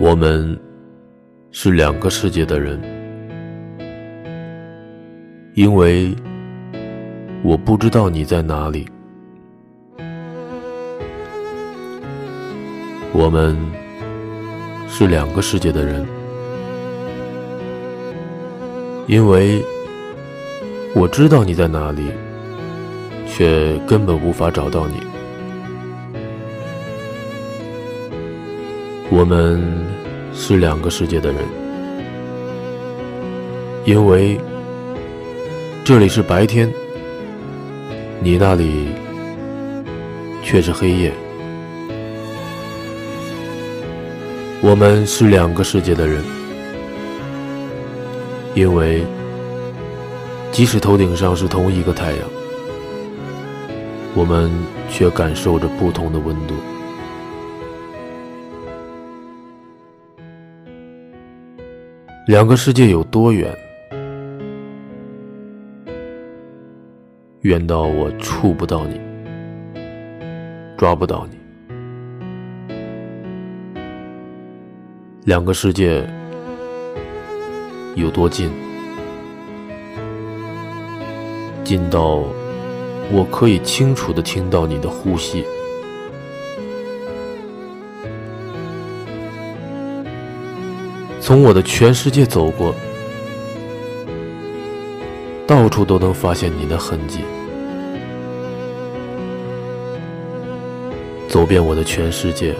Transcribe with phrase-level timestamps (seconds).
[0.00, 0.58] 我们
[1.52, 2.80] 是两个世界的人，
[5.54, 6.14] 因为
[7.44, 8.86] 我不知道你在哪里。
[13.12, 13.56] 我们
[14.88, 16.04] 是两个世界的人，
[19.06, 19.64] 因为
[20.92, 22.10] 我知道你在哪里，
[23.28, 25.13] 却根本无法找到你。
[29.10, 29.62] 我们
[30.32, 31.44] 是两个世界的人，
[33.84, 34.40] 因为
[35.84, 36.72] 这里是白天，
[38.20, 38.88] 你那里
[40.42, 41.12] 却是黑夜。
[44.62, 46.24] 我们是两个世界的人，
[48.54, 49.04] 因为
[50.50, 52.20] 即使头顶上是同一个太阳，
[54.14, 54.50] 我们
[54.90, 56.54] 却感受着不同的温度。
[62.26, 63.54] 两个世界有多远？
[67.42, 68.98] 远到我触不到你，
[70.78, 71.36] 抓不到你。
[75.24, 76.02] 两个世界
[77.94, 78.50] 有多近？
[81.62, 82.22] 近到
[83.12, 85.44] 我可以清楚的听到你的呼吸。
[91.26, 92.74] 从我的全世界走过，
[95.46, 97.20] 到处都能发现你的痕迹。
[101.26, 102.54] 走遍我的全世界，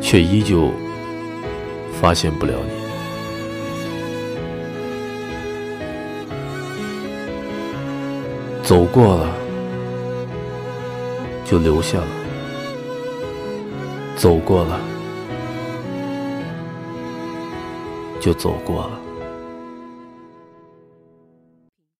[0.00, 0.70] 却依旧
[2.00, 2.70] 发现不了你。
[8.62, 9.28] 走过了，
[11.44, 12.06] 就留下了；
[14.14, 14.91] 走过了。
[18.22, 19.11] 就走过了。